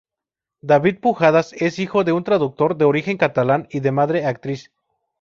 David 0.61 0.99
Pujadas 0.99 1.53
es 1.53 1.77
hijo 1.77 2.03
de 2.03 2.11
un 2.11 2.23
traductor 2.23 2.75
de 2.75 2.85
origen 2.85 3.17
catalán 3.17 3.67
y 3.69 3.81
de 3.81 3.91
madre, 3.91 4.25
actriz. 4.25 4.71